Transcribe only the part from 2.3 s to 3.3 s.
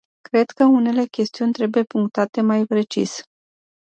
mai precis.